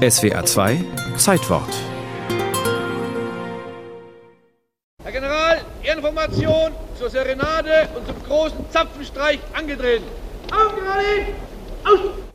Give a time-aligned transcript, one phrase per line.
[0.00, 0.82] SWR 2
[1.18, 1.68] Zeitwort.
[5.02, 10.00] Herr General, Information zur Serenade und zum großen Zapfenstreich angedreht.
[10.52, 11.26] Auf, gerade!
[11.84, 12.29] Aus!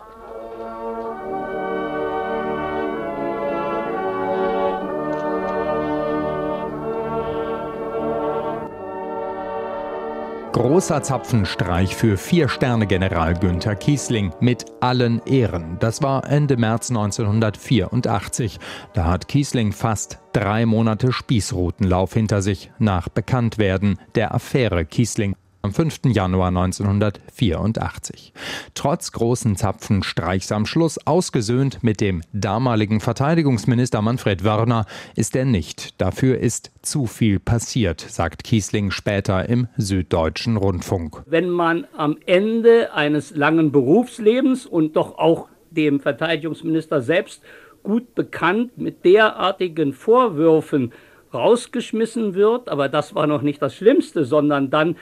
[10.55, 15.75] Großer Zapfenstreich für Vier-Sterne-General Günther Kiesling mit allen Ehren.
[15.81, 18.57] Das war Ende März 1984.
[18.93, 25.73] Da hat Kiesling fast drei Monate Spießrutenlauf hinter sich nach Bekanntwerden der Affäre Kiesling am
[25.73, 26.01] 5.
[26.13, 28.33] Januar 1984.
[28.75, 35.99] Trotz großen Zapfenstreichs am Schluss ausgesöhnt mit dem damaligen Verteidigungsminister Manfred Wörner ist er nicht.
[35.99, 41.23] Dafür ist zu viel passiert, sagt Kiesling später im Süddeutschen Rundfunk.
[41.25, 47.41] Wenn man am Ende eines langen Berufslebens und doch auch dem Verteidigungsminister selbst
[47.81, 50.93] gut bekannt mit derartigen Vorwürfen
[51.35, 54.95] rausgeschmissen wird, aber das war noch nicht das Schlimmste, sondern dann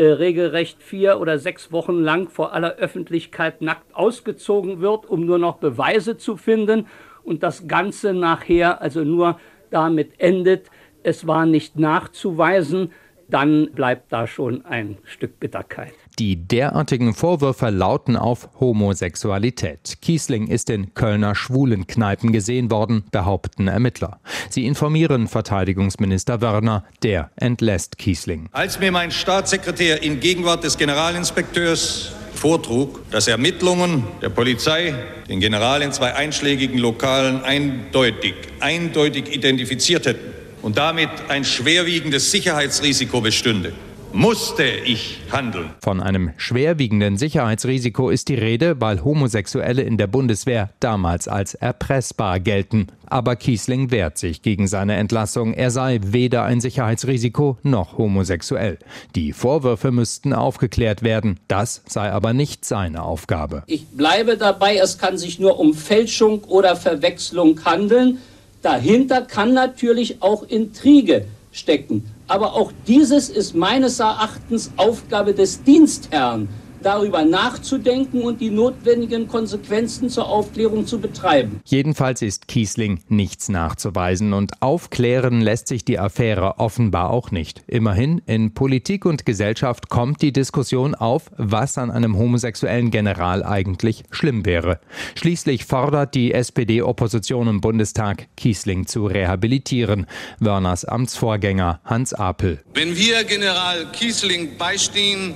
[0.00, 5.36] äh, regelrecht vier oder sechs Wochen lang vor aller Öffentlichkeit nackt ausgezogen wird, um nur
[5.36, 6.86] noch Beweise zu finden
[7.22, 9.38] und das Ganze nachher also nur
[9.70, 10.70] damit endet,
[11.02, 12.92] es war nicht nachzuweisen,
[13.28, 15.92] dann bleibt da schon ein Stück Bitterkeit.
[16.20, 20.02] Die derartigen Vorwürfe lauten auf Homosexualität.
[20.02, 24.20] Kiesling ist in Kölner Schwulenkneipen gesehen worden, behaupten Ermittler.
[24.50, 28.50] Sie informieren Verteidigungsminister Wörner, der entlässt Kiesling.
[28.52, 34.94] Als mir mein Staatssekretär in Gegenwart des Generalinspekteurs vortrug, dass Ermittlungen der Polizei
[35.26, 43.22] den General in zwei einschlägigen Lokalen eindeutig, eindeutig identifiziert hätten und damit ein schwerwiegendes Sicherheitsrisiko
[43.22, 43.72] bestünde,
[44.12, 45.70] musste ich handeln.
[45.80, 52.40] Von einem schwerwiegenden Sicherheitsrisiko ist die Rede, weil Homosexuelle in der Bundeswehr damals als erpressbar
[52.40, 52.88] gelten.
[53.06, 55.54] Aber Kiesling wehrt sich gegen seine Entlassung.
[55.54, 58.78] Er sei weder ein Sicherheitsrisiko noch homosexuell.
[59.14, 61.38] Die Vorwürfe müssten aufgeklärt werden.
[61.48, 63.62] Das sei aber nicht seine Aufgabe.
[63.66, 68.18] Ich bleibe dabei, es kann sich nur um Fälschung oder Verwechslung handeln.
[68.62, 72.04] Dahinter kann natürlich auch Intrige stecken.
[72.30, 76.48] Aber auch dieses ist meines Erachtens Aufgabe des Dienstherrn
[76.82, 81.60] darüber nachzudenken und die notwendigen Konsequenzen zur Aufklärung zu betreiben.
[81.64, 87.62] Jedenfalls ist Kiesling nichts nachzuweisen und aufklären lässt sich die Affäre offenbar auch nicht.
[87.66, 94.04] Immerhin, in Politik und Gesellschaft kommt die Diskussion auf, was an einem homosexuellen General eigentlich
[94.10, 94.80] schlimm wäre.
[95.14, 100.06] Schließlich fordert die SPD-Opposition im Bundestag, Kiesling zu rehabilitieren.
[100.38, 102.62] Wörners Amtsvorgänger Hans Apel.
[102.74, 105.34] Wenn wir General Kiesling beistehen,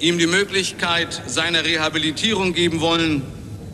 [0.00, 3.22] ihm die Möglichkeit seiner Rehabilitierung geben wollen.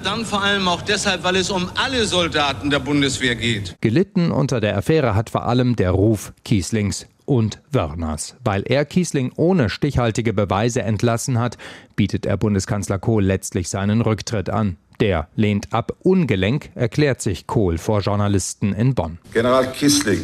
[0.03, 3.77] Dann vor allem auch deshalb, weil es um alle Soldaten der Bundeswehr geht.
[3.81, 8.35] Gelitten unter der Affäre hat vor allem der Ruf Kieslings und Wörners.
[8.45, 11.57] Weil er Kiesling ohne stichhaltige Beweise entlassen hat,
[11.95, 14.77] bietet er Bundeskanzler Kohl letztlich seinen Rücktritt an.
[15.01, 15.97] Der lehnt ab.
[16.03, 19.19] Ungelenk erklärt sich Kohl vor Journalisten in Bonn.
[19.33, 20.21] General Kiesling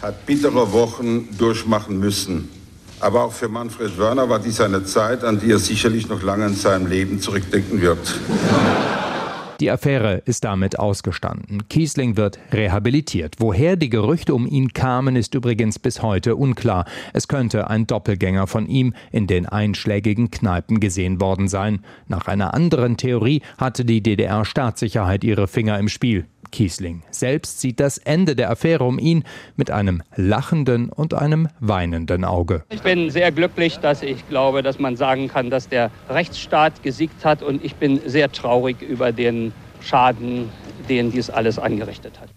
[0.00, 2.48] hat bittere Wochen durchmachen müssen.
[3.00, 6.46] Aber auch für Manfred Wörner war dies eine Zeit, an die er sicherlich noch lange
[6.46, 7.98] in seinem Leben zurückdenken wird.
[9.60, 11.68] Die Affäre ist damit ausgestanden.
[11.68, 13.34] Kiesling wird rehabilitiert.
[13.38, 16.84] Woher die Gerüchte um ihn kamen, ist übrigens bis heute unklar.
[17.12, 21.84] Es könnte ein Doppelgänger von ihm in den einschlägigen Kneipen gesehen worden sein.
[22.06, 26.26] Nach einer anderen Theorie hatte die DDR-Staatssicherheit ihre Finger im Spiel.
[26.50, 29.24] Kiesling selbst sieht das Ende der Affäre um ihn
[29.56, 32.64] mit einem lachenden und einem weinenden Auge.
[32.70, 37.24] Ich bin sehr glücklich, dass ich glaube, dass man sagen kann, dass der Rechtsstaat gesiegt
[37.24, 40.48] hat und ich bin sehr traurig über den Schaden,
[40.88, 42.28] den dies alles angerichtet hat.